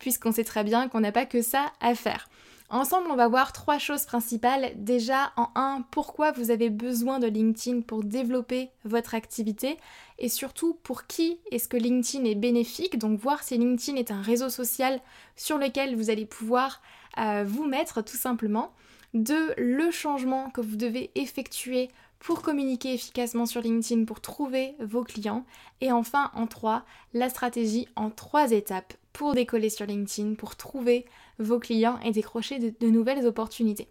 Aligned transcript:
puisqu'on 0.00 0.32
sait 0.32 0.42
très 0.42 0.64
bien 0.64 0.88
qu'on 0.88 1.00
n'a 1.00 1.12
pas 1.12 1.26
que 1.26 1.42
ça 1.42 1.66
à 1.80 1.94
faire. 1.94 2.28
Ensemble, 2.72 3.08
on 3.10 3.16
va 3.16 3.26
voir 3.26 3.52
trois 3.52 3.78
choses 3.78 4.04
principales. 4.04 4.72
Déjà, 4.76 5.32
en 5.36 5.48
un, 5.56 5.84
pourquoi 5.90 6.30
vous 6.30 6.52
avez 6.52 6.70
besoin 6.70 7.18
de 7.18 7.26
LinkedIn 7.26 7.80
pour 7.80 8.04
développer 8.04 8.70
votre 8.84 9.16
activité 9.16 9.76
et 10.20 10.28
surtout 10.28 10.78
pour 10.84 11.08
qui 11.08 11.40
est-ce 11.50 11.66
que 11.66 11.76
LinkedIn 11.76 12.24
est 12.24 12.36
bénéfique? 12.36 12.96
Donc 12.96 13.18
voir 13.18 13.42
si 13.42 13.58
LinkedIn 13.58 13.98
est 13.98 14.12
un 14.12 14.22
réseau 14.22 14.48
social 14.48 15.00
sur 15.34 15.58
lequel 15.58 15.96
vous 15.96 16.10
allez 16.10 16.26
pouvoir 16.26 16.80
euh, 17.18 17.44
vous 17.44 17.64
mettre 17.64 18.04
tout 18.04 18.16
simplement. 18.16 18.72
Deux, 19.14 19.52
le 19.58 19.90
changement 19.90 20.50
que 20.50 20.60
vous 20.60 20.76
devez 20.76 21.10
effectuer 21.16 21.90
pour 22.20 22.42
communiquer 22.42 22.94
efficacement 22.94 23.46
sur 23.46 23.62
LinkedIn, 23.62 24.04
pour 24.04 24.20
trouver 24.20 24.76
vos 24.78 25.02
clients. 25.02 25.44
Et 25.80 25.90
enfin, 25.90 26.30
en 26.34 26.46
trois, 26.46 26.84
la 27.14 27.28
stratégie 27.28 27.88
en 27.96 28.10
trois 28.10 28.52
étapes 28.52 28.94
pour 29.12 29.34
décoller 29.34 29.70
sur 29.70 29.86
LinkedIn, 29.86 30.34
pour 30.34 30.54
trouver 30.54 31.06
vos 31.38 31.58
clients 31.58 31.98
et 32.04 32.12
décrocher 32.12 32.58
de, 32.58 32.86
nouvelles 32.86 33.26
opportunités. 33.26 33.88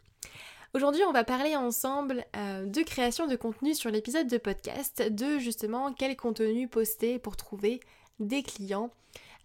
Aujourd'hui, 0.73 1.03
on 1.03 1.13
va 1.13 1.25
parler 1.25 1.57
ensemble 1.57 2.25
de 2.34 2.83
création 2.84 3.27
de 3.27 3.34
contenu 3.34 3.75
sur 3.75 3.91
l'épisode 3.91 4.29
de 4.29 4.39
podcast, 4.39 5.03
de 5.11 5.39
justement 5.39 5.93
quel 5.93 6.17
contenu 6.17 6.69
poster 6.69 7.19
pour 7.19 7.37
trouver 7.37 7.81
des 8.21 8.45
clients. 8.45 8.93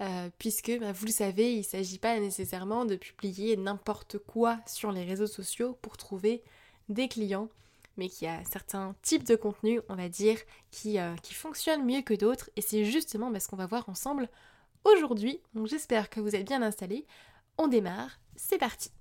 Euh, 0.01 0.29
puisque 0.37 0.71
bah, 0.79 0.93
vous 0.93 1.05
le 1.07 1.11
savez, 1.11 1.53
il 1.53 1.59
ne 1.59 1.63
s'agit 1.63 1.99
pas 1.99 2.17
nécessairement 2.19 2.85
de 2.85 2.95
publier 2.95 3.57
n'importe 3.57 4.17
quoi 4.17 4.57
sur 4.65 4.91
les 4.91 5.03
réseaux 5.03 5.27
sociaux 5.27 5.77
pour 5.81 5.97
trouver 5.97 6.41
des 6.87 7.09
clients, 7.09 7.49
mais 7.97 8.07
qu'il 8.07 8.27
y 8.27 8.31
a 8.31 8.43
certains 8.45 8.95
types 9.01 9.25
de 9.25 9.35
contenus, 9.35 9.81
on 9.89 9.95
va 9.95 10.07
dire, 10.07 10.37
qui, 10.71 10.99
euh, 10.99 11.15
fonctionnent 11.31 11.85
mieux 11.85 12.01
que 12.01 12.13
d'autres, 12.13 12.49
et 12.55 12.61
c'est 12.61 12.85
justement 12.85 13.29
bah, 13.29 13.39
ce 13.39 13.49
qu'on 13.49 13.57
va 13.57 13.65
voir 13.65 13.89
ensemble 13.89 14.29
aujourd'hui. 14.85 15.41
Donc 15.53 15.67
j'espère 15.67 16.09
que 16.09 16.21
vous 16.21 16.35
êtes 16.35 16.47
bien 16.47 16.61
installés. 16.61 17.05
On 17.57 17.67
démarre, 17.67 18.19
c'est 18.37 18.57
parti. 18.57 18.91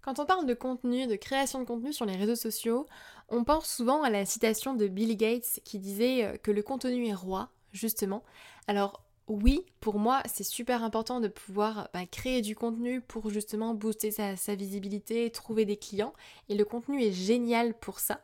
Quand 0.00 0.20
on 0.20 0.24
parle 0.24 0.46
de 0.46 0.54
contenu, 0.54 1.06
de 1.06 1.16
création 1.16 1.60
de 1.60 1.64
contenu 1.64 1.92
sur 1.92 2.06
les 2.06 2.16
réseaux 2.16 2.36
sociaux, 2.36 2.86
on 3.28 3.44
pense 3.44 3.68
souvent 3.68 4.02
à 4.02 4.10
la 4.10 4.24
citation 4.24 4.74
de 4.74 4.86
Bill 4.86 5.16
Gates 5.16 5.60
qui 5.64 5.78
disait 5.78 6.24
euh, 6.24 6.36
que 6.38 6.50
le 6.50 6.62
contenu 6.62 7.08
est 7.08 7.14
roi, 7.14 7.50
justement. 7.72 8.22
Alors 8.68 9.05
oui, 9.28 9.64
pour 9.80 9.98
moi, 9.98 10.22
c'est 10.26 10.44
super 10.44 10.84
important 10.84 11.20
de 11.20 11.28
pouvoir 11.28 11.88
bah, 11.92 12.06
créer 12.06 12.42
du 12.42 12.54
contenu 12.54 13.00
pour 13.00 13.30
justement 13.30 13.74
booster 13.74 14.10
sa, 14.10 14.54
visibilité, 14.54 15.30
trouver 15.30 15.64
des 15.64 15.76
clients. 15.76 16.14
Et 16.48 16.54
le 16.54 16.64
contenu 16.64 17.02
est 17.02 17.12
génial 17.12 17.74
pour 17.74 17.98
ça. 17.98 18.20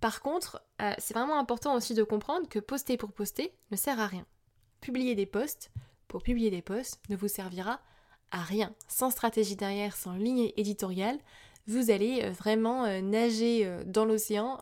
Par 0.00 0.20
contre, 0.20 0.62
euh, 0.80 0.92
c'est 0.98 1.14
vraiment 1.14 1.38
important 1.38 1.74
aussi 1.74 1.94
de 1.94 2.04
comprendre 2.04 2.48
que 2.48 2.60
poster 2.60 2.96
pour 2.96 3.12
poster 3.12 3.52
ne 3.70 3.76
sert 3.76 3.98
à 3.98 4.06
rien. 4.06 4.26
Publier 4.80 5.14
des 5.14 5.26
posts 5.26 5.70
pour 6.06 6.22
publier 6.22 6.50
des 6.50 6.62
posts 6.62 7.00
ne 7.08 7.16
vous 7.16 7.28
servira 7.28 7.80
à 8.30 8.40
rien. 8.42 8.72
Sans 8.86 9.10
stratégie 9.10 9.56
derrière, 9.56 9.96
sans 9.96 10.14
ligne 10.14 10.52
éditoriale, 10.56 11.18
vous 11.66 11.90
allez 11.90 12.22
euh, 12.22 12.30
vraiment 12.30 12.84
euh, 12.84 13.00
nager 13.00 13.68
dans 13.86 14.04
l'océan 14.04 14.58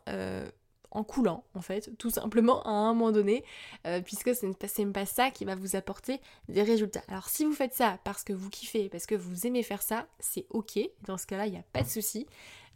en 0.92 1.04
coulant 1.04 1.44
en 1.54 1.60
fait, 1.60 1.90
tout 1.98 2.10
simplement 2.10 2.62
à 2.64 2.70
un 2.70 2.94
moment 2.94 3.12
donné, 3.12 3.44
euh, 3.86 4.00
puisque 4.00 4.34
ce 4.34 4.46
n'est 4.46 4.54
même 4.78 4.92
pas 4.92 5.06
ça 5.06 5.30
qui 5.30 5.44
va 5.44 5.54
vous 5.54 5.74
apporter 5.76 6.20
des 6.48 6.62
résultats. 6.62 7.02
Alors 7.08 7.28
si 7.28 7.44
vous 7.44 7.52
faites 7.52 7.74
ça 7.74 7.98
parce 8.04 8.24
que 8.24 8.32
vous 8.32 8.50
kiffez, 8.50 8.88
parce 8.88 9.06
que 9.06 9.14
vous 9.14 9.46
aimez 9.46 9.62
faire 9.62 9.82
ça, 9.82 10.06
c'est 10.20 10.46
ok, 10.50 10.78
dans 11.06 11.18
ce 11.18 11.26
cas-là, 11.26 11.46
il 11.46 11.52
n'y 11.52 11.58
a 11.58 11.64
pas 11.72 11.82
de 11.82 11.88
souci. 11.88 12.26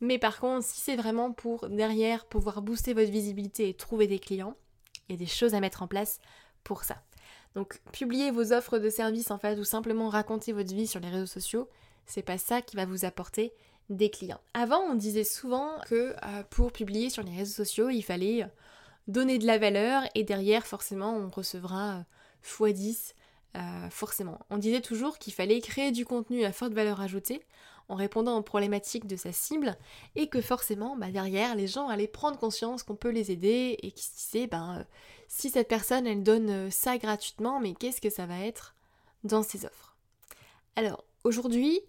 Mais 0.01 0.19
par 0.19 0.41
contre, 0.41 0.67
si 0.67 0.81
c'est 0.81 0.97
vraiment 0.97 1.33
pour 1.33 1.69
derrière 1.69 2.27
pouvoir 2.27 2.63
booster 2.63 2.93
votre 2.95 3.11
visibilité 3.11 3.69
et 3.69 3.75
trouver 3.75 4.07
des 4.07 4.19
clients, 4.19 4.57
il 5.09 5.13
y 5.13 5.15
a 5.15 5.19
des 5.19 5.27
choses 5.27 5.55
à 5.55 5.61
mettre 5.61 5.83
en 5.83 5.87
place 5.87 6.21
pour 6.65 6.85
ça. 6.85 7.03
Donc 7.55 7.81
publier 7.93 8.31
vos 8.31 8.53
offres 8.53 8.79
de 8.79 8.91
services 8.91 9.31
en 9.31 9.39
fait 9.39 9.59
ou 9.59 9.65
simplement 9.65 10.09
raconter 10.09 10.53
votre 10.53 10.75
vie 10.75 10.87
sur 10.87 11.01
les 11.01 11.09
réseaux 11.09 11.27
sociaux, 11.27 11.69
c'est 12.05 12.23
pas 12.23 12.39
ça 12.39 12.61
qui 12.61 12.77
va 12.77 12.85
vous 12.85 13.05
apporter 13.05 13.53
des 13.91 14.11
clients. 14.11 14.41
Avant, 14.55 14.81
on 14.81 14.95
disait 14.95 15.25
souvent 15.25 15.79
que 15.87 16.15
euh, 16.25 16.43
pour 16.51 16.73
publier 16.73 17.11
sur 17.11 17.23
les 17.23 17.37
réseaux 17.37 17.65
sociaux, 17.65 17.89
il 17.89 18.03
fallait 18.03 18.43
euh, 18.43 18.49
donner 19.07 19.39
de 19.39 19.47
la 19.47 19.59
valeur 19.59 20.03
et 20.15 20.25
derrière, 20.25 20.67
forcément, 20.67 21.17
on 21.17 21.29
recevra 21.29 22.05
x10. 22.45 23.15
Euh, 23.57 23.89
forcément. 23.89 24.39
On 24.51 24.59
disait 24.59 24.83
toujours 24.83 25.19
qu'il 25.19 25.33
fallait 25.33 25.61
créer 25.63 25.91
du 25.91 26.05
contenu 26.05 26.45
à 26.45 26.53
forte 26.53 26.75
valeur 26.75 27.01
ajoutée 27.01 27.41
en 27.89 27.95
répondant 27.95 28.37
aux 28.37 28.43
problématiques 28.43 29.07
de 29.07 29.17
sa 29.17 29.33
cible 29.33 29.79
et 30.15 30.27
que 30.27 30.43
forcément 30.43 30.95
bah, 30.95 31.11
derrière 31.11 31.55
les 31.55 31.67
gens 31.67 31.89
allaient 31.89 32.07
prendre 32.07 32.39
conscience 32.39 32.83
qu'on 32.83 32.97
peut 32.97 33.09
les 33.09 33.31
aider 33.31 33.79
et 33.81 33.93
qu'ils 33.93 34.03
se 34.03 34.15
disaient 34.15 34.47
ben, 34.47 34.85
si 35.29 35.49
cette 35.49 35.69
personne 35.69 36.07
elle 36.07 36.23
donne 36.23 36.71
ça 36.71 36.99
gratuitement 36.99 37.59
mais 37.59 37.73
qu'est-ce 37.73 38.03
que 38.03 38.11
ça 38.11 38.27
va 38.27 38.41
être 38.41 38.75
dans 39.25 39.43
ses 39.43 39.65
offres? 39.65 39.97
Alors 40.75 41.05
aujourd'hui 41.25 41.81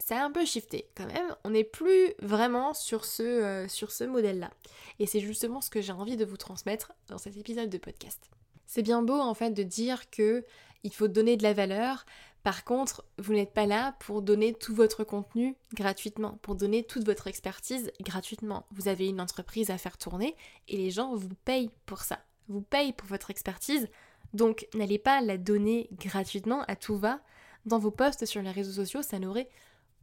ça 0.00 0.20
a 0.20 0.24
un 0.24 0.30
peu 0.30 0.44
shifté 0.44 0.88
quand 0.96 1.06
même. 1.06 1.36
On 1.44 1.50
n'est 1.50 1.64
plus 1.64 2.14
vraiment 2.20 2.74
sur 2.74 3.04
ce, 3.04 3.22
euh, 3.22 3.68
ce 3.68 4.04
modèle-là. 4.04 4.50
Et 4.98 5.06
c'est 5.06 5.20
justement 5.20 5.60
ce 5.60 5.70
que 5.70 5.80
j'ai 5.80 5.92
envie 5.92 6.16
de 6.16 6.24
vous 6.24 6.36
transmettre 6.36 6.92
dans 7.08 7.18
cet 7.18 7.36
épisode 7.36 7.68
de 7.68 7.78
podcast. 7.78 8.30
C'est 8.66 8.82
bien 8.82 9.02
beau 9.02 9.18
en 9.18 9.34
fait 9.34 9.50
de 9.50 9.62
dire 9.62 10.10
que 10.10 10.44
il 10.82 10.94
faut 10.94 11.08
donner 11.08 11.36
de 11.36 11.42
la 11.42 11.52
valeur. 11.52 12.06
Par 12.42 12.64
contre, 12.64 13.04
vous 13.18 13.34
n'êtes 13.34 13.52
pas 13.52 13.66
là 13.66 13.94
pour 14.00 14.22
donner 14.22 14.54
tout 14.54 14.74
votre 14.74 15.04
contenu 15.04 15.56
gratuitement, 15.74 16.38
pour 16.40 16.54
donner 16.54 16.82
toute 16.82 17.04
votre 17.04 17.26
expertise 17.26 17.92
gratuitement. 18.00 18.64
Vous 18.70 18.88
avez 18.88 19.08
une 19.08 19.20
entreprise 19.20 19.70
à 19.70 19.76
faire 19.76 19.98
tourner 19.98 20.34
et 20.68 20.78
les 20.78 20.90
gens 20.90 21.14
vous 21.14 21.34
payent 21.44 21.70
pour 21.84 22.00
ça. 22.00 22.20
Vous 22.48 22.62
payent 22.62 22.94
pour 22.94 23.08
votre 23.08 23.30
expertise. 23.30 23.88
Donc 24.32 24.66
n'allez 24.74 24.98
pas 24.98 25.20
la 25.20 25.36
donner 25.36 25.88
gratuitement 25.92 26.62
à 26.62 26.76
tout 26.76 26.96
va. 26.96 27.20
Dans 27.66 27.78
vos 27.78 27.90
posts 27.90 28.24
sur 28.24 28.40
les 28.40 28.50
réseaux 28.50 28.72
sociaux, 28.72 29.02
ça 29.02 29.18
n'aurait 29.18 29.50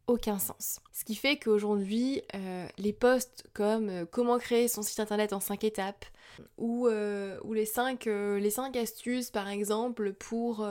aucun 0.08 0.40
sens. 0.40 0.80
Ce 0.94 1.04
qui 1.04 1.16
fait 1.16 1.38
qu'aujourd'hui, 1.38 2.22
euh, 2.34 2.68
les 2.78 2.94
posts 2.94 3.46
comme 3.54 3.90
euh, 3.90 4.06
comment 4.10 4.40
créer 4.40 4.68
son 4.68 4.82
site 4.82 5.00
internet 5.00 5.34
en 5.34 5.40
5 5.40 5.64
étapes 5.64 6.06
ou, 6.58 6.88
euh, 6.88 7.38
les, 7.52 7.66
5, 7.66 8.06
les 8.06 8.50
5 8.50 8.76
astuces 8.78 9.32
par 9.32 9.50
exemple 9.50 10.14
pour, 10.14 10.68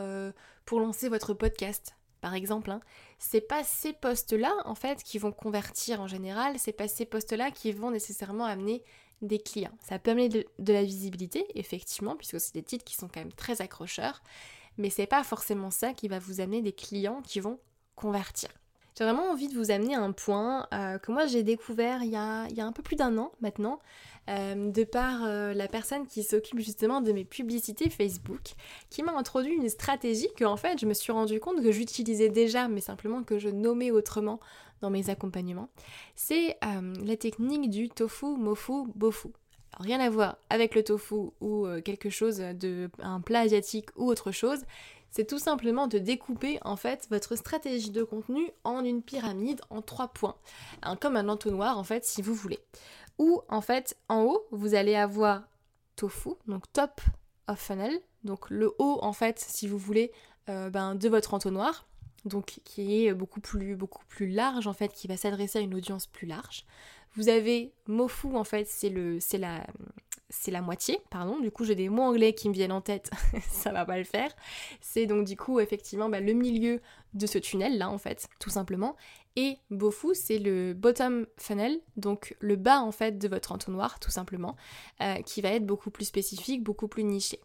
pour 0.65 0.81
lancer 0.81 1.09
votre 1.09 1.35
podcast 1.35 1.95
par 2.21 2.35
exemple, 2.35 2.71
hein, 2.71 2.81
c'est 3.19 3.41
pas 3.41 3.63
ces 3.63 3.93
posts-là 3.93 4.53
en 4.65 4.75
fait 4.75 5.03
qui 5.03 5.19
vont 5.19 5.33
convertir 5.33 6.01
en 6.01 6.09
général, 6.09 6.59
c'est 6.59 6.73
pas 6.73 6.89
ces 6.89 7.05
posts-là 7.05 7.51
qui 7.51 7.73
vont 7.73 7.91
nécessairement 7.91 8.47
amener 8.47 8.83
des 9.23 9.39
clients. 9.39 9.77
Ça 9.81 9.99
peut 9.99 10.11
amener 10.11 10.29
de, 10.29 10.45
de 10.59 10.73
la 10.73 10.83
visibilité, 10.83 11.47
effectivement, 11.55 12.17
puisque 12.17 12.41
c'est 12.41 12.55
des 12.55 12.63
titres 12.63 12.85
qui 12.85 12.97
sont 12.97 13.09
quand 13.09 13.21
même 13.21 13.33
très 13.33 13.61
accrocheurs, 13.61 14.23
mais 14.79 14.91
c'est 14.91 15.07
pas 15.07 15.23
forcément 15.25 15.71
ça 15.71 15.93
qui 15.93 16.09
va 16.09 16.19
vous 16.19 16.41
amener 16.41 16.63
des 16.63 16.73
clients 16.73 17.23
qui 17.23 17.39
vont 17.39 17.61
convertir. 17.95 18.51
J'ai 18.97 19.05
vraiment 19.05 19.31
envie 19.31 19.49
de 19.49 19.55
vous 19.55 19.71
amener 19.71 19.95
à 19.95 20.01
un 20.01 20.13
point 20.13 20.67
euh, 20.73 20.97
que 20.99 21.13
moi 21.13 21.27
j'ai 21.27 21.43
découvert 21.43 22.03
il 22.03 22.11
y, 22.11 22.17
a, 22.17 22.47
un 22.67 22.73
peu 22.73 22.83
plus 22.83 22.97
d'un 22.97 23.19
an 23.19 23.31
maintenant, 23.43 23.79
euh, 24.31 24.71
de 24.71 24.85
par 24.85 25.25
euh, 25.25 25.53
la 25.53 25.69
personne 25.69 26.07
qui 26.07 26.23
s'occupe 26.23 26.61
justement 26.61 27.03
de 27.03 27.13
mes 27.13 27.27
publicités 27.27 27.91
Facebook, 27.91 28.55
qui 28.89 29.03
m'a 29.03 29.13
introduit 29.13 29.53
une 29.53 29.69
stratégie 29.69 30.29
que 30.35 30.47
en 30.47 30.57
fait 30.57 30.79
je 30.81 30.87
me 30.87 30.95
suis 30.95 31.13
rendu 31.13 31.41
compte 31.41 31.63
que 31.63 31.73
j'utilisais 31.73 32.31
déjà, 32.31 32.69
mais 32.69 32.81
simplement 32.81 33.23
que 33.23 33.39
je 33.39 33.51
nommais 33.51 33.91
autrement 33.91 34.41
dans 34.81 34.89
mes 34.89 35.11
accompagnements. 35.11 35.69
C'est 36.15 36.59
la 36.63 37.17
technique 37.17 37.69
du 37.71 37.89
tofu, 37.91 38.27
mofu, 38.37 38.85
bofu. 38.95 39.29
rien 39.79 40.01
à 40.01 40.09
voir 40.09 40.37
avec 40.49 40.75
le 40.75 40.83
tofu 40.83 41.33
ou 41.41 41.67
quelque 41.85 42.11
chose 42.11 42.39
de 42.39 42.91
un 42.99 43.21
plat 43.23 43.41
asiatique 43.41 43.89
ou 43.97 44.07
autre 44.09 44.33
chose, 44.33 44.61
c'est 45.17 45.25
tout 45.25 45.39
simplement 45.39 45.87
de 45.87 45.97
découper 45.97 46.59
en 46.61 46.77
fait 46.77 47.07
votre 47.09 47.37
stratégie 47.37 47.91
de 47.91 48.05
contenu 48.05 48.51
en 48.65 48.85
une 48.85 49.03
pyramide 49.03 49.63
en 49.71 49.81
trois 49.81 50.09
points, 50.09 50.37
comme 51.01 51.17
un 51.17 51.31
entonnoir 51.31 51.79
en 51.79 51.85
fait 51.85 52.05
si 52.05 52.21
vous 52.21 52.35
voulez. 52.35 52.59
Ou 53.19 53.41
en 53.49 53.63
fait 53.63 53.97
en 54.11 54.25
haut 54.25 54.47
vous 54.51 54.75
allez 54.75 54.95
avoir 54.95 55.45
tofu, 55.97 56.33
donc 56.47 56.71
top 56.75 57.01
of 57.49 57.59
funnel, 57.59 57.99
donc 58.25 58.51
le 58.51 58.75
haut 58.79 58.99
en 59.01 59.15
fait 59.15 59.39
si 59.39 59.67
vous 59.67 59.79
voulez 59.79 60.13
euh, 60.51 60.69
ben, 60.69 60.95
de 60.95 61.09
votre 61.09 61.33
entonnoir, 61.33 61.87
donc 62.27 62.61
qui 62.65 63.07
est 63.07 63.15
beaucoup 63.15 63.41
plus, 63.41 63.75
beaucoup 63.75 64.05
plus 64.09 64.29
large 64.29 64.67
en 64.67 64.75
fait, 64.75 64.93
qui 64.93 65.07
va 65.07 65.17
s'adresser 65.17 65.61
à 65.61 65.63
une 65.63 65.75
audience 65.75 66.07
plus 66.07 66.27
large. 66.27 66.67
Vous 67.15 67.31
avez 67.31 67.73
Mofu 67.87 68.37
en 68.37 68.45
fait, 68.45 68.67
c'est 68.69 68.91
le, 68.91 69.19
c'est 69.21 69.39
la, 69.39 69.67
c'est 70.29 70.51
la 70.51 70.61
moitié, 70.61 71.01
pardon. 71.11 71.39
Du 71.39 71.51
coup, 71.51 71.65
j'ai 71.65 71.75
des 71.75 71.89
mots 71.89 72.03
anglais 72.03 72.35
qui 72.35 72.49
me 72.49 72.55
viennent 72.55 72.73
en 72.73 72.81
tête, 72.81 73.11
ça 73.51 73.73
va 73.73 73.85
pas 73.85 73.99
le 73.99 74.05
faire. 74.05 74.31
C'est 74.81 75.07
donc 75.07 75.27
du 75.27 75.37
coup 75.37 75.61
effectivement 75.61 76.09
bah, 76.09 76.21
le 76.21 76.33
milieu 76.33 76.81
de 77.15 77.27
ce 77.27 77.39
tunnel 77.39 77.79
là 77.79 77.89
en 77.91 77.99
fait, 77.99 78.29
tout 78.41 78.51
simplement. 78.51 78.97
Et 79.37 79.59
Bofu, 79.71 80.15
c'est 80.15 80.39
le 80.39 80.73
bottom 80.73 81.27
funnel, 81.37 81.79
donc 81.97 82.37
le 82.41 82.57
bas 82.57 82.81
en 82.81 82.91
fait 82.91 83.19
de 83.19 83.29
votre 83.29 83.53
entonnoir, 83.53 84.01
tout 84.01 84.11
simplement, 84.11 84.57
euh, 85.03 85.21
qui 85.23 85.43
va 85.43 85.51
être 85.51 85.67
beaucoup 85.67 85.91
plus 85.91 86.07
spécifique, 86.07 86.63
beaucoup 86.63 86.89
plus 86.89 87.05
niché. 87.05 87.41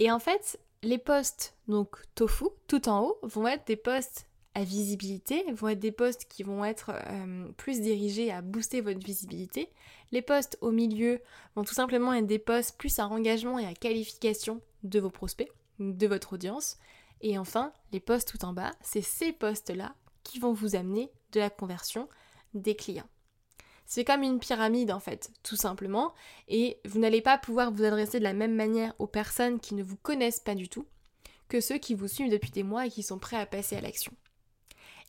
Et 0.00 0.10
en 0.10 0.18
fait, 0.18 0.58
les 0.82 0.98
postes 0.98 1.56
donc 1.68 1.96
tofu 2.14 2.46
tout 2.66 2.88
en 2.88 3.02
haut 3.02 3.18
vont 3.22 3.46
être 3.46 3.66
des 3.66 3.76
postes 3.76 4.26
à 4.54 4.62
visibilité, 4.62 5.44
vont 5.52 5.68
être 5.68 5.80
des 5.80 5.92
postes 5.92 6.26
qui 6.28 6.42
vont 6.42 6.64
être 6.64 6.92
euh, 6.92 7.48
plus 7.56 7.80
dirigés 7.80 8.30
à 8.30 8.40
booster 8.40 8.80
votre 8.80 9.04
visibilité. 9.04 9.70
Les 10.12 10.22
postes 10.22 10.56
au 10.60 10.70
milieu 10.70 11.20
vont 11.56 11.64
tout 11.64 11.74
simplement 11.74 12.12
être 12.12 12.26
des 12.26 12.38
postes 12.38 12.78
plus 12.78 12.98
à 12.98 13.06
engagement 13.08 13.58
et 13.58 13.66
à 13.66 13.74
qualification 13.74 14.60
de 14.84 15.00
vos 15.00 15.10
prospects, 15.10 15.50
de 15.80 16.06
votre 16.06 16.34
audience. 16.34 16.78
Et 17.20 17.36
enfin, 17.38 17.72
les 17.92 18.00
postes 18.00 18.28
tout 18.28 18.44
en 18.44 18.52
bas, 18.52 18.72
c'est 18.80 19.02
ces 19.02 19.32
postes-là 19.32 19.94
qui 20.22 20.38
vont 20.38 20.52
vous 20.52 20.76
amener 20.76 21.10
de 21.32 21.40
la 21.40 21.50
conversion 21.50 22.08
des 22.54 22.76
clients. 22.76 23.08
C'est 23.86 24.04
comme 24.04 24.22
une 24.22 24.38
pyramide 24.38 24.90
en 24.90 25.00
fait, 25.00 25.30
tout 25.42 25.56
simplement, 25.56 26.14
et 26.48 26.78
vous 26.86 27.00
n'allez 27.00 27.20
pas 27.20 27.38
pouvoir 27.38 27.70
vous 27.70 27.84
adresser 27.84 28.18
de 28.18 28.24
la 28.24 28.32
même 28.32 28.54
manière 28.54 28.94
aux 28.98 29.06
personnes 29.06 29.60
qui 29.60 29.74
ne 29.74 29.82
vous 29.82 29.96
connaissent 29.96 30.40
pas 30.40 30.54
du 30.54 30.68
tout 30.68 30.86
que 31.48 31.60
ceux 31.60 31.78
qui 31.78 31.94
vous 31.94 32.08
suivent 32.08 32.30
depuis 32.30 32.50
des 32.50 32.62
mois 32.62 32.86
et 32.86 32.90
qui 32.90 33.02
sont 33.02 33.18
prêts 33.18 33.36
à 33.36 33.46
passer 33.46 33.76
à 33.76 33.80
l'action. 33.80 34.12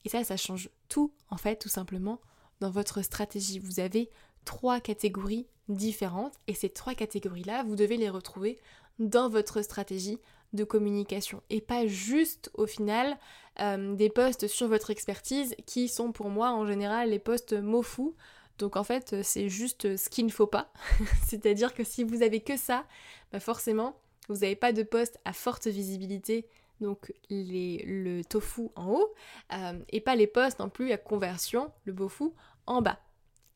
Et 0.06 0.10
ça, 0.10 0.24
ça 0.24 0.38
change 0.38 0.70
tout, 0.88 1.12
en 1.30 1.38
fait, 1.38 1.58
tout 1.58 1.70
simplement, 1.70 2.22
dans 2.62 2.70
votre 2.70 3.02
stratégie. 3.02 3.60
Vous 3.60 3.80
avez 3.80 4.10
trois 4.46 4.80
catégories 4.80 5.48
différentes 5.68 6.36
et 6.48 6.54
ces 6.54 6.70
trois 6.70 6.94
catégories-là, 6.94 7.64
vous 7.64 7.76
devez 7.76 7.98
les 7.98 8.10
retrouver 8.10 8.60
dans 9.00 9.30
votre 9.30 9.62
stratégie 9.62 10.20
de 10.54 10.64
communication 10.64 11.42
et 11.50 11.60
pas 11.60 11.86
juste 11.86 12.50
au 12.54 12.66
final 12.66 13.18
euh, 13.60 13.96
des 13.96 14.10
posts 14.10 14.48
sur 14.48 14.68
votre 14.68 14.90
expertise 14.90 15.56
qui 15.66 15.90
sont 15.90 16.12
pour 16.12 16.30
moi 16.30 16.52
en 16.52 16.66
général 16.66 17.10
les 17.10 17.20
posts 17.20 17.54
mots 17.54 17.82
fous. 17.82 18.16
Donc 18.58 18.78
en 18.78 18.84
fait 18.86 19.22
c'est 19.24 19.50
juste 19.50 19.98
ce 19.98 20.10
qu'il 20.10 20.26
ne 20.26 20.32
faut 20.32 20.48
pas. 20.48 20.72
C'est-à-dire 21.28 21.74
que 21.74 21.84
si 21.84 22.04
vous 22.04 22.22
avez 22.22 22.40
que 22.40 22.56
ça, 22.56 22.86
bah 23.34 23.40
forcément 23.40 24.00
vous 24.30 24.38
n'avez 24.38 24.56
pas 24.56 24.72
de 24.72 24.84
post 24.84 25.20
à 25.26 25.34
forte 25.34 25.68
visibilité 25.68 26.48
donc 26.82 27.14
le 27.30 28.22
tofu 28.24 28.70
en 28.76 28.90
haut, 28.92 29.14
euh, 29.54 29.80
et 29.90 30.02
pas 30.02 30.16
les 30.16 30.28
postes 30.28 30.60
non 30.60 30.70
plus 30.70 30.92
à 30.92 30.98
conversion, 30.98 31.72
le 31.86 31.94
bofu, 31.94 32.26
en 32.66 32.82
bas. 32.82 33.00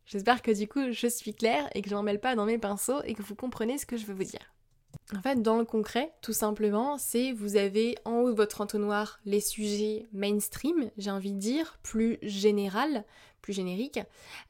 J'espère 0.06 0.42
que 0.42 0.52
du 0.52 0.68
coup 0.68 0.92
je 0.92 1.08
suis 1.08 1.34
claire 1.34 1.70
et 1.76 1.82
que 1.82 1.90
je 1.90 1.96
n'en 1.96 2.04
mêle 2.04 2.20
pas 2.20 2.36
dans 2.36 2.46
mes 2.46 2.58
pinceaux 2.58 3.02
et 3.04 3.14
que 3.14 3.22
vous 3.22 3.36
comprenez 3.36 3.78
ce 3.78 3.86
que 3.86 3.98
je 3.98 4.06
veux 4.06 4.14
vous 4.14 4.24
dire. 4.24 4.54
En 5.16 5.22
fait, 5.22 5.42
dans 5.42 5.58
le 5.58 5.66
concret, 5.66 6.14
tout 6.22 6.34
simplement, 6.34 6.98
c'est 6.98 7.32
vous 7.32 7.56
avez 7.56 7.96
en 8.06 8.18
haut 8.18 8.30
de 8.30 8.36
votre 8.36 8.62
entonnoir 8.62 9.20
les 9.26 9.42
sujets 9.42 10.06
mainstream, 10.14 10.92
j'ai 10.98 11.10
envie 11.10 11.34
de 11.34 11.40
dire, 11.40 11.80
plus 11.82 12.20
général, 12.22 13.06
plus 13.42 13.54
générique. 13.54 14.00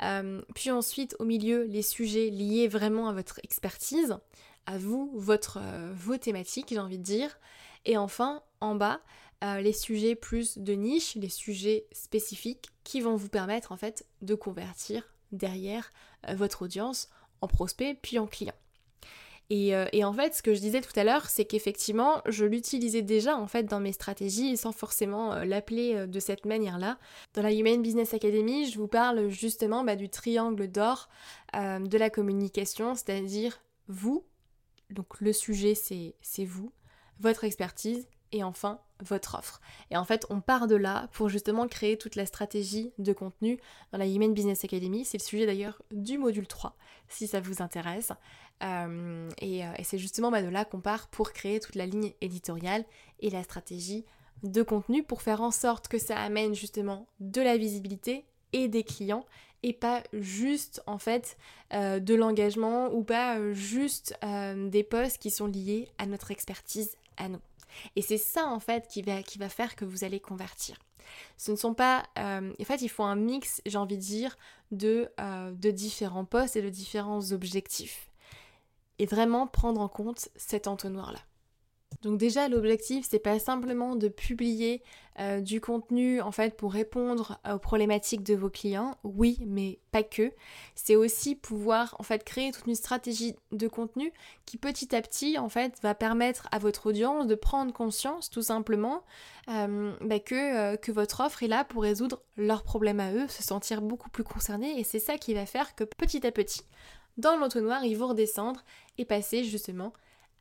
Euh, 0.02 0.42
puis 0.56 0.72
ensuite, 0.72 1.16
au 1.20 1.26
milieu, 1.26 1.64
les 1.64 1.82
sujets 1.82 2.30
liés 2.30 2.68
vraiment 2.68 3.08
à 3.08 3.14
votre 3.14 3.40
expertise, 3.44 4.18
à 4.66 4.78
vous, 4.78 5.12
votre, 5.16 5.60
euh, 5.62 5.92
vos 5.96 6.18
thématiques, 6.18 6.68
j'ai 6.70 6.80
envie 6.80 6.98
de 6.98 7.04
dire. 7.04 7.40
Et 7.86 7.98
enfin, 7.98 8.44
en 8.62 8.76
bas, 8.76 9.02
euh, 9.44 9.62
les 9.62 9.72
sujets 9.72 10.16
plus 10.16 10.58
de 10.58 10.74
niche, 10.74 11.16
les 11.16 11.30
sujets 11.30 11.86
spécifiques 11.94 12.72
qui 12.84 13.00
vont 13.00 13.16
vous 13.16 13.30
permettre 13.30 13.72
en 13.72 13.78
fait 13.78 14.06
de 14.22 14.36
convertir 14.36 15.08
derrière 15.32 15.94
euh, 16.28 16.36
votre 16.36 16.64
audience 16.64 17.10
en 17.40 17.48
prospect 17.48 17.98
puis 18.02 18.20
en 18.20 18.28
client. 18.28 18.54
Euh, 19.52 19.88
et, 19.94 20.04
en 20.04 20.14
fait, 20.14 20.36
ce 20.36 20.44
que 20.44 20.54
je 20.54 20.60
disais 20.60 20.82
tout 20.82 20.98
à 21.00 21.04
l'heure, 21.04 21.28
c'est 21.28 21.46
qu'effectivement, 21.46 22.22
je 22.28 22.46
l'utilisais 22.46 23.02
déjà 23.02 23.36
en 23.36 23.48
fait 23.48 23.64
dans 23.64 23.80
mes 23.80 23.94
stratégies 23.94 24.58
sans 24.58 24.74
forcément 24.74 25.34
l'appeler 25.44 26.06
de 26.06 26.20
cette 26.20 26.46
manière-là. 26.46 27.00
Dans 27.34 27.42
la 27.42 27.52
Human 27.52 27.82
Business 27.82 28.14
Academy, 28.14 28.70
je 28.70 28.78
vous 28.78 28.88
parle 28.88 29.30
justement 29.30 29.84
bah, 29.84 29.96
du 29.96 30.10
triangle 30.10 30.68
d'or 30.68 31.10
de 31.54 31.98
la 31.98 32.12
communication, 32.12 32.94
c'est-à-dire 32.94 33.60
vous, 33.88 34.24
donc 34.92 35.20
le 35.20 35.34
sujet 35.34 35.74
c'est 35.74 36.46
vous, 36.46 36.72
votre 37.20 37.44
expertise 37.44 38.08
et 38.32 38.44
enfin 38.44 38.80
votre 39.02 39.38
offre. 39.38 39.62
Et 39.92 39.98
en 39.98 40.04
fait, 40.04 40.26
on 40.30 40.42
part 40.42 40.68
de 40.68 40.76
là 40.76 41.08
pour 41.14 41.30
justement 41.30 41.68
créer 41.68 41.98
toute 41.98 42.16
la 42.16 42.26
stratégie 42.26 42.92
de 42.98 43.14
contenu 43.14 43.60
dans 43.92 43.98
la 43.98 44.08
Human 44.08 44.34
Business 44.34 44.64
Academy. 44.64 45.06
C'est 45.06 45.18
le 45.18 45.24
sujet 45.24 45.46
d'ailleurs 45.46 45.82
du 45.92 46.18
module 46.18 46.48
3, 46.48 46.76
si 47.08 47.28
ça 47.28 47.40
vous 47.40 47.62
intéresse. 47.62 48.12
Euh, 48.62 49.30
et, 49.40 49.66
euh, 49.66 49.72
et 49.78 49.84
c'est 49.84 49.98
justement 49.98 50.32
bah, 50.32 50.42
de 50.42 50.50
là 50.50 50.66
qu'on 50.66 50.82
part 50.82 51.08
pour 51.08 51.32
créer 51.32 51.60
toute 51.60 51.76
la 51.76 51.86
ligne 51.86 52.12
éditoriale 52.20 52.84
et 53.22 53.30
la 53.30 53.44
stratégie 53.44 54.06
de 54.44 54.62
contenu 54.64 55.04
pour 55.04 55.22
faire 55.22 55.42
en 55.42 55.52
sorte 55.52 55.88
que 55.88 55.98
ça 55.98 56.18
amène 56.18 56.54
justement 56.54 57.08
de 57.20 57.42
la 57.42 57.58
visibilité 57.58 58.26
et 58.52 58.68
des 58.68 58.84
clients 58.84 59.26
et 59.64 59.74
pas 59.74 60.04
juste 60.14 60.82
en 60.88 60.98
fait 60.98 61.38
euh, 61.74 62.00
de 62.00 62.16
l'engagement 62.16 62.94
ou 62.94 63.04
pas 63.04 63.54
juste 63.54 64.18
des 64.56 64.84
posts 64.84 65.18
qui 65.18 65.30
sont 65.30 65.48
liés 65.48 65.90
à 65.98 66.06
notre 66.06 66.32
expertise 66.32 66.96
Et 67.96 68.02
c'est 68.02 68.18
ça 68.18 68.48
en 68.48 68.60
fait 68.60 68.88
qui 68.88 69.02
va, 69.02 69.22
qui 69.24 69.38
va 69.38 69.50
faire 69.50 69.76
que 69.76 69.86
vous 69.86 70.04
allez 70.04 70.20
convertir. 70.20 70.78
Ce 71.38 71.52
ne 71.52 71.56
sont 71.56 71.74
pas... 71.74 72.06
Euh, 72.18 72.54
en 72.60 72.64
fait, 72.64 72.82
il 72.82 72.90
faut 72.90 73.04
un 73.04 73.16
mix, 73.16 73.62
j'ai 73.66 73.78
envie 73.78 73.98
de 73.98 74.02
dire, 74.02 74.38
de, 74.72 75.12
euh, 75.20 75.52
de 75.52 75.72
différents 75.72 76.26
postes 76.26 76.56
et 76.56 76.62
de 76.62 76.70
différents 76.70 77.32
objectifs. 77.32 78.10
Et 79.00 79.06
vraiment 79.06 79.48
prendre 79.48 79.82
en 79.82 79.88
compte 79.88 80.30
cet 80.36 80.68
entonnoir-là. 80.68 81.20
Donc 82.02 82.18
déjà 82.18 82.48
l'objectif 82.48 83.06
c'est 83.10 83.20
pas 83.20 83.40
simplement 83.40 83.96
de 83.96 84.08
publier 84.08 84.82
euh, 85.20 85.42
du 85.42 85.60
contenu 85.60 86.22
en 86.22 86.32
fait 86.32 86.56
pour 86.56 86.72
répondre 86.72 87.42
aux 87.52 87.60
problématiques 87.60 88.24
de 88.24 88.36
vos 88.36 88.50
clients, 88.50 88.96
oui 89.04 89.40
mais 89.46 89.80
pas 89.92 90.04
que. 90.04 90.32
C'est 90.76 90.96
aussi 90.96 91.36
pouvoir 91.36 91.98
en 92.00 92.04
fait 92.04 92.24
créer 92.24 92.52
toute 92.54 92.68
une 92.68 92.76
stratégie 92.76 93.36
de 93.52 93.68
contenu 93.68 94.14
qui 94.46 94.58
petit 94.58 94.96
à 94.96 95.02
petit 95.02 95.38
en 95.38 95.50
fait 95.50 95.78
va 95.84 95.94
permettre 95.94 96.48
à 96.54 96.60
votre 96.60 96.88
audience 96.88 97.28
de 97.28 97.36
prendre 97.36 97.74
conscience 97.74 98.30
tout 98.30 98.44
simplement 98.44 99.04
euh, 99.50 99.92
bah, 100.00 100.20
que, 100.20 100.36
euh, 100.36 100.78
que 100.78 100.94
votre 100.94 101.20
offre 101.20 101.44
est 101.44 101.48
là 101.48 101.66
pour 101.66 101.84
résoudre 101.84 102.22
leurs 102.38 102.64
problèmes 102.64 103.02
à 103.02 103.12
eux, 103.12 103.28
se 103.28 103.44
sentir 103.44 103.82
beaucoup 103.82 104.10
plus 104.10 104.24
concernés 104.24 104.80
et 104.80 104.86
c'est 104.86 105.00
ça 105.00 105.18
qui 105.18 105.34
va 105.34 105.46
faire 105.46 105.76
que 105.76 105.84
petit 105.84 106.26
à 106.26 106.32
petit 106.32 106.62
dans 107.18 107.36
l'entonnoir 107.36 107.84
ils 107.84 107.98
vont 107.98 108.08
redescendre 108.08 108.64
et 108.98 109.04
passer 109.04 109.44
justement 109.44 109.92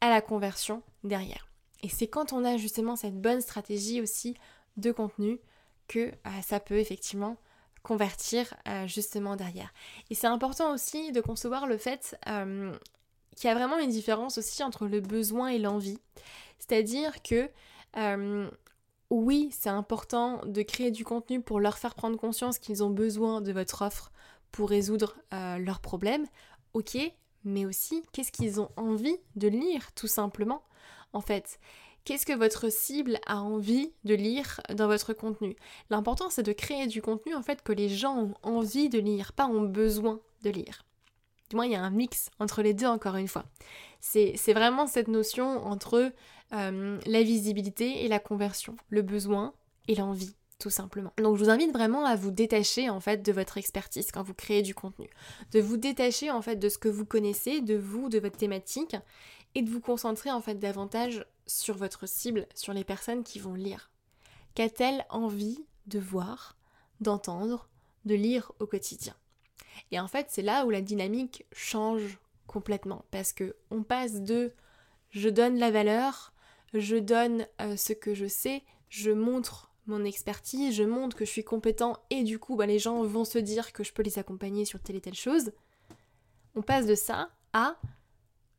à 0.01 0.11
la 0.11 0.21
conversion 0.21 0.83
derrière. 1.05 1.49
Et 1.83 1.89
c'est 1.89 2.09
quand 2.09 2.33
on 2.33 2.45
a 2.45 2.57
justement 2.57 2.97
cette 2.97 3.21
bonne 3.21 3.41
stratégie 3.41 4.01
aussi 4.01 4.35
de 4.77 4.93
contenu 4.93 5.39
que 5.87 5.99
euh, 5.99 6.31
ça 6.45 6.61
peut 6.61 6.79
effectivement 6.79 7.37
convertir 7.83 8.55
euh, 8.67 8.87
justement 8.87 9.37
derrière. 9.37 9.73
Et 10.11 10.15
c'est 10.15 10.27
important 10.27 10.75
aussi 10.75 11.13
de 11.13 11.21
concevoir 11.21 11.67
le 11.67 11.79
fait 11.79 12.17
euh, 12.29 12.73
qu'il 13.37 13.49
y 13.49 13.51
a 13.51 13.55
vraiment 13.55 13.79
une 13.79 13.91
différence 13.91 14.39
aussi 14.39 14.63
entre 14.63 14.87
le 14.87 15.01
besoin 15.01 15.49
et 15.49 15.59
l'envie. 15.59 15.99
C'est-à-dire 16.59 17.23
que 17.23 17.49
oui, 19.11 19.49
c'est 19.59 19.71
important 19.71 20.43
de 20.45 20.63
créer 20.63 20.91
du 20.91 21.05
contenu 21.05 21.41
pour 21.41 21.61
leur 21.61 21.79
faire 21.79 21.95
prendre 21.95 22.19
conscience 22.19 22.59
qu'ils 22.59 22.85
ont 22.85 22.91
besoin 22.91 23.41
de 23.41 23.53
votre 23.53 23.83
offre 23.83 24.13
pour 24.53 24.69
résoudre 24.69 25.17
leurs 25.33 25.81
problèmes. 25.81 26.27
Ok, 26.75 26.99
mais 27.49 27.67
aussi 27.67 28.03
qu'est-ce 28.13 28.33
qu'ils 28.33 28.61
ont 28.61 28.71
envie 28.77 29.17
de 29.37 29.49
lire 29.49 29.93
tout 29.93 30.07
simplement 30.07 30.63
en 31.13 31.21
fait. 31.21 31.59
Qu'est-ce 32.05 32.25
que 32.25 32.33
votre 32.33 32.71
cible 32.71 33.19
a 33.27 33.39
envie 33.43 33.93
de 34.05 34.15
lire 34.15 34.61
dans 34.75 34.87
votre 34.87 35.13
contenu? 35.13 35.57
L'important 35.91 36.31
c'est 36.31 36.43
de 36.43 36.53
créer 36.53 36.87
du 36.87 37.03
contenu 37.03 37.35
en 37.35 37.43
fait 37.43 37.63
que 37.63 37.73
les 37.73 37.89
gens 37.89 38.17
ont 38.17 38.35
envie 38.43 38.89
de 38.89 38.99
lire, 38.99 39.33
pas 39.33 39.47
ont 39.47 39.63
besoin 39.63 40.21
de 40.43 40.51
lire. 40.51 40.85
Du 41.51 41.57
moins 41.57 41.67
il 41.67 41.73
y 41.73 41.77
a 41.77 41.83
un 41.83 41.91
mix 41.91 42.31
entre 42.39 42.63
les 42.63 42.75
deux 42.75 42.87
encore 42.87 43.17
une 43.17 43.29
fois. 43.29 43.45
C'est 44.01 44.53
vraiment 44.53 44.87
cette 44.87 45.09
notion 45.09 45.67
entre 45.67 46.13
euh, 46.53 46.99
la 47.05 47.23
visibilité 47.23 48.05
et 48.05 48.09
la 48.09 48.19
conversion, 48.21 48.77
le 48.91 49.03
besoin 49.03 49.53
et 49.89 49.95
l'envie 49.95 50.35
tout 50.59 50.71
simplement. 50.71 51.13
Donc 51.19 51.37
je 51.37 51.45
vous 51.45 51.51
invite 51.51 51.73
vraiment 51.73 52.05
à 52.05 52.17
vous 52.17 52.31
détacher 52.31 52.91
en 52.91 53.01
fait 53.01 53.23
de 53.23 53.33
votre 53.33 53.59
expertise 53.59 54.11
quand 54.11 54.23
vous 54.23 54.35
créez 54.35 54.63
du 54.63 54.75
contenu, 54.75 55.09
de 55.53 55.61
vous 55.61 55.77
détacher 55.77 56.31
en 56.31 56.43
fait 56.43 56.57
de 56.57 56.69
ce 56.69 56.79
que 56.79 56.89
vous 56.89 57.05
connaissez, 57.05 57.61
de 57.61 57.77
vous, 57.77 58.09
de 58.09 58.19
votre 58.19 58.37
thématique 58.37 58.97
et 59.55 59.63
de 59.63 59.71
vous 59.71 59.81
concentrer 59.81 60.31
en 60.31 60.41
fait 60.41 60.57
davantage 60.57 61.25
sur 61.47 61.77
votre 61.77 62.07
cible, 62.07 62.47
sur 62.55 62.73
les 62.73 62.85
personnes 62.85 63.23
qui 63.23 63.39
vont 63.39 63.55
lire. 63.55 63.91
Qu'a-t-elle 64.55 65.07
envie 65.11 65.65
de 65.87 65.99
voir, 65.99 66.57
d'entendre, 67.01 67.69
de 68.05 68.15
lire 68.15 68.53
au 68.59 68.67
quotidien? 68.67 69.15
Et 69.93 70.01
en 70.01 70.09
fait, 70.09 70.27
c'est 70.29 70.43
là 70.43 70.67
où 70.67 70.71
la 70.71 70.83
dynamique 70.83 71.47
change 71.53 72.19
complètement 72.47 73.05
parce 73.11 73.33
que 73.33 73.55
on 73.71 73.83
passe 73.83 74.23
de 74.23 74.53
je 75.11 75.29
donne 75.29 75.59
la 75.59 75.71
valeur, 75.71 76.33
je 76.75 76.97
donne 76.97 77.47
euh, 77.61 77.77
ce 77.77 77.93
que 77.93 78.15
je 78.15 78.27
sais, 78.27 78.63
je 78.89 79.11
montre 79.11 79.68
mon 79.89 80.05
expertise, 80.05 80.75
je 80.75 80.85
montre 80.85 81.17
que 81.17 81.25
je 81.25 81.31
suis 81.31 81.45
compétent 81.45 81.97
et 82.11 82.23
du 82.23 82.39
coup 82.39 82.57
bah, 82.57 82.67
les 82.67 82.79
gens 82.79 83.03
vont 83.03 83.25
se 83.25 83.39
dire 83.39 83.73
que 83.73 83.83
je 83.83 83.93
peux 83.93 84.03
les 84.03 84.19
accompagner 84.19 84.65
sur 84.65 84.81
telle 84.81 84.97
et 84.97 85.01
telle 85.01 85.15
chose. 85.15 85.53
On 86.55 86.63
passe 86.63 86.87
de 86.87 86.95
ça 86.95 87.31
à 87.53 87.77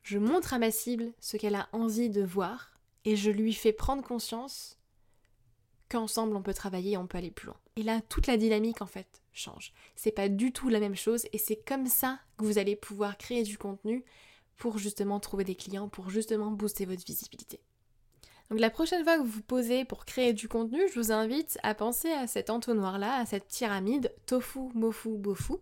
je 0.02 0.18
montre 0.18 0.54
à 0.54 0.60
ma 0.60 0.72
cible 0.72 1.12
ce 1.20 1.38
qu'elle 1.38 1.56
a 1.56 1.70
envie 1.72 2.10
de 2.10 2.24
voir 2.24 2.72
et 3.06 3.16
je 3.16 3.30
lui 3.30 3.54
fais 3.54 3.74
prendre 3.74 4.04
conscience 4.04 4.78
qu'ensemble 5.88 6.36
on 6.36 6.42
peut 6.42 6.54
travailler 6.54 6.94
et 6.94 6.98
on 6.98 7.08
peut 7.08 7.18
aller 7.18 7.32
plus 7.32 7.48
loin. 7.48 7.58
Et 7.76 7.84
là, 7.84 8.02
toute 8.02 8.28
la 8.28 8.38
dynamique 8.38 8.82
en 8.82 8.88
fait 8.88 9.22
change. 9.34 9.74
C'est 9.96 10.12
pas 10.12 10.30
du 10.30 10.52
tout 10.52 10.70
la 10.70 10.80
même 10.80 10.96
chose 10.96 11.26
et 11.32 11.38
c'est 11.38 11.64
comme 11.64 11.88
ça 11.88 12.20
que 12.38 12.46
vous 12.46 12.58
allez 12.58 12.76
pouvoir 12.76 13.18
créer 13.18 13.44
du 13.44 13.58
contenu 13.58 14.04
pour 14.58 14.78
justement 14.78 15.20
trouver 15.20 15.44
des 15.44 15.56
clients, 15.56 15.90
pour 15.90 16.10
justement 16.10 16.52
booster 16.52 16.86
votre 16.86 17.06
visibilité. 17.06 17.62
Donc 18.50 18.60
la 18.60 18.72
prochaine 18.72 19.04
fois 19.04 19.18
que 19.18 19.24
vous 19.24 19.42
posez 19.44 19.86
pour 19.86 20.06
créer 20.06 20.34
du 20.34 20.48
contenu, 20.48 20.82
je 20.92 21.00
vous 21.00 21.12
invite 21.12 21.60
à 21.62 21.76
penser 21.76 22.12
à 22.12 22.26
cet 22.26 22.50
entonnoir-là, 22.50 23.20
à 23.20 23.26
cette 23.26 23.46
pyramide 23.48 24.12
tofu, 24.26 24.60
mofu, 24.74 25.10
bofu. 25.18 25.54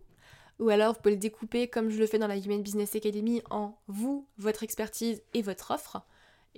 Ou 0.58 0.70
alors 0.70 0.94
vous 0.94 1.00
pouvez 1.00 1.14
le 1.14 1.20
découper 1.20 1.68
comme 1.68 1.90
je 1.90 1.98
le 1.98 2.06
fais 2.06 2.18
dans 2.18 2.26
la 2.26 2.38
Human 2.38 2.62
Business 2.62 2.96
Academy 2.96 3.42
en 3.50 3.76
vous, 3.88 4.26
votre 4.38 4.62
expertise 4.62 5.22
et 5.34 5.42
votre 5.42 5.70
offre 5.70 6.02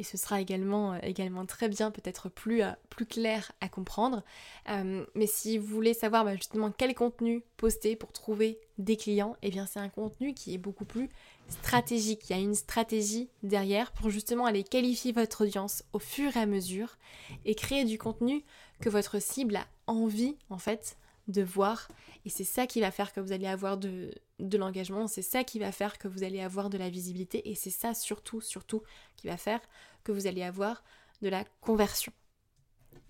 et 0.01 0.03
ce 0.03 0.17
sera 0.17 0.41
également, 0.41 0.95
euh, 0.95 0.99
également 1.03 1.45
très 1.45 1.69
bien, 1.69 1.91
peut-être 1.91 2.31
plus, 2.31 2.63
euh, 2.63 2.73
clair 3.09 3.53
à 3.61 3.69
comprendre. 3.69 4.23
Euh, 4.69 5.05
mais 5.15 5.27
si 5.27 5.59
vous 5.59 5.67
voulez 5.67 5.95
savoir 5.95 6.25
bah, 6.25 6.35
justement 6.37 6.71
quel 6.71 6.95
contenu 6.95 7.43
poster 7.57 7.97
pour 7.97 8.13
trouver 8.13 8.59
des 8.79 8.97
clients, 8.97 9.37
eh 9.43 9.51
bien 9.51 9.67
c'est 9.67 9.81
un 9.81 9.89
contenu 9.89 10.35
qui 10.35 10.55
est 10.55 10.59
beaucoup 10.59 10.85
plus 10.85 11.09
stratégique. 11.51 12.29
Il 12.29 12.37
y 12.37 12.39
a 12.39 12.43
une 12.43 12.55
stratégie 12.55 13.29
derrière 13.43 13.93
pour 13.93 14.11
justement 14.11 14.47
aller 14.47 14.65
qualifier 14.65 15.13
votre 15.13 15.45
audience 15.45 15.85
au 15.93 15.99
fur 15.99 16.37
et 16.37 16.41
à 16.41 16.47
mesure 16.47 16.99
et 17.45 17.55
créer 17.55 17.85
du 17.85 17.99
contenu 17.99 18.45
que 18.81 18.89
votre 18.89 19.21
cible 19.21 19.57
a 19.57 19.67
envie 19.87 20.37
en 20.49 20.59
fait 20.59 20.97
de 21.29 21.43
voir. 21.43 21.89
Et 22.25 22.31
c'est 22.31 22.45
ça 22.45 22.67
qui 22.67 22.81
va 22.81 22.91
faire 22.91 23.13
que 23.13 23.21
vous 23.21 23.33
allez 23.33 23.47
avoir 23.47 23.79
de, 23.79 24.11
de 24.39 24.59
l'engagement, 24.59 25.07
c'est 25.07 25.23
ça 25.23 25.45
qui 25.45 25.59
va 25.59 25.73
faire 25.73 25.99
que 25.99 26.09
vous 26.09 26.23
allez 26.23 26.41
avoir 26.41 26.71
de 26.71 26.79
la 26.79 26.91
visibilité 26.91 27.49
et 27.51 27.55
c'est 27.55 27.71
ça 27.71 27.95
surtout, 27.95 28.41
surtout 28.41 28.83
qui 29.17 29.27
va 29.27 29.37
faire 29.37 29.61
que 30.05 30.13
vous 30.13 30.27
allez 30.27 30.43
avoir 30.43 30.83
de 31.23 31.29
la 31.29 31.45
conversion. 31.61 32.13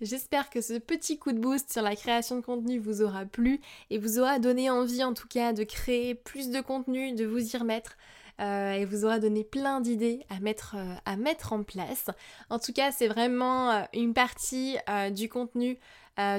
J'espère 0.01 0.49
que 0.49 0.61
ce 0.61 0.79
petit 0.79 1.19
coup 1.19 1.31
de 1.31 1.39
boost 1.39 1.71
sur 1.71 1.83
la 1.83 1.95
création 1.95 2.35
de 2.35 2.41
contenu 2.41 2.79
vous 2.79 3.03
aura 3.03 3.25
plu 3.25 3.61
et 3.91 3.99
vous 3.99 4.17
aura 4.17 4.39
donné 4.39 4.69
envie 4.69 5.03
en 5.03 5.13
tout 5.13 5.27
cas 5.27 5.53
de 5.53 5.63
créer 5.63 6.15
plus 6.15 6.49
de 6.49 6.59
contenu, 6.59 7.13
de 7.13 7.25
vous 7.25 7.55
y 7.55 7.57
remettre. 7.57 7.97
Euh, 8.41 8.71
et 8.71 8.85
vous 8.85 9.05
aura 9.05 9.19
donné 9.19 9.43
plein 9.43 9.81
d'idées 9.81 10.25
à 10.29 10.39
mettre, 10.39 10.75
euh, 10.75 10.95
à 11.05 11.15
mettre 11.15 11.53
en 11.53 11.61
place. 11.61 12.07
En 12.49 12.57
tout 12.57 12.73
cas, 12.73 12.91
c'est 12.91 13.07
vraiment 13.07 13.69
euh, 13.69 13.83
une 13.93 14.13
partie 14.13 14.77
du 15.11 15.29
contenu 15.29 15.77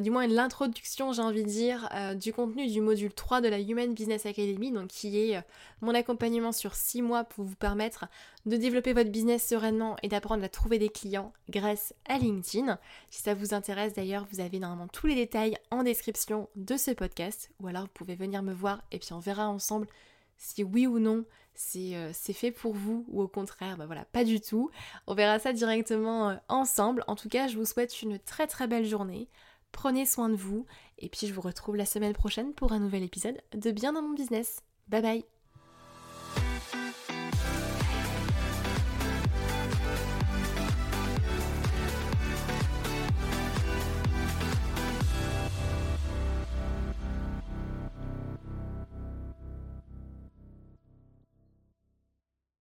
du 0.03 0.11
moins 0.11 0.29
l'introduction, 0.29 1.13
j'ai 1.13 1.23
envie 1.23 1.43
de 1.43 1.49
dire, 1.49 1.89
du 2.15 2.33
contenu 2.33 2.69
du 2.69 2.81
module 2.81 3.13
3 3.13 3.41
de 3.41 3.49
la 3.49 3.59
Human 3.59 3.93
Business 3.93 4.27
Academy, 4.27 4.71
donc 4.71 4.89
qui 4.89 5.19
est 5.19 5.43
mon 5.81 5.93
accompagnement 5.93 6.53
sur 6.53 6.77
6 6.77 7.03
mois 7.03 7.25
pour 7.25 7.45
vous 7.45 7.57
permettre 7.57 8.05
de 8.47 8.57
développer 8.57 8.93
votre 8.93 9.11
business 9.11 9.49
sereinement 9.49 9.97
et 10.05 10.09
d'apprendre 10.09 10.45
à 10.45 10.49
trouver 10.49 10.79
des 10.79 10.89
clients 10.89 11.33
grâce 11.51 11.95
à 12.09 12.19
LinkedIn. 12.19 12.79
Si 13.11 13.23
ça 13.23 13.35
vous 13.35 13.55
intéresse 13.55 13.93
d'ailleurs, 13.93 14.25
vous 14.31 14.39
avez 14.39 14.61
normalement 14.61 14.87
tous 14.87 15.09
les 15.09 15.17
détails 15.17 15.57
en 15.73 15.83
description 15.83 16.49
de 16.55 16.77
ce 16.77 16.93
podcast, 16.93 17.51
ou 17.59 17.67
alors 17.67 17.85
vous 17.85 17.93
pouvez 17.93 18.15
venir 18.15 18.45
me 18.45 18.53
voir 18.53 18.83
et 18.93 19.01
puis 19.01 19.13
on 19.15 19.19
verra 19.19 19.49
ensemble 19.49 19.89
si 20.37 20.63
oui 20.63 20.87
ou 20.87 21.01
non 21.01 21.25
c'est 21.55 22.33
fait 22.33 22.51
pour 22.51 22.75
vous 22.75 23.05
ou 23.09 23.23
au 23.23 23.29
contraire, 23.29 23.77
bah 23.77 23.87
voilà, 23.87 24.05
pas 24.07 24.25
du 24.25 24.41
tout. 24.41 24.71
On 25.07 25.15
verra 25.15 25.39
ça 25.39 25.53
directement 25.53 26.39
ensemble. 26.49 27.05
En 27.07 27.17
tout 27.17 27.29
cas, 27.29 27.49
je 27.49 27.57
vous 27.57 27.67
souhaite 27.67 28.03
une 28.03 28.19
très 28.19 28.47
très 28.47 28.67
belle 28.67 28.87
journée. 28.87 29.29
Prenez 29.71 30.05
soin 30.05 30.29
de 30.29 30.37
vous 30.37 30.67
et 30.99 31.09
puis 31.09 31.27
je 31.27 31.33
vous 31.33 31.41
retrouve 31.41 31.77
la 31.77 31.87
semaine 31.87 32.13
prochaine 32.13 32.53
pour 32.53 32.73
un 32.73 32.79
nouvel 32.79 33.03
épisode 33.03 33.41
de 33.53 33.71
Bien 33.71 33.93
dans 33.93 34.03
mon 34.03 34.15
business. 34.15 34.63
Bye 34.89 35.03
bye 35.03 35.42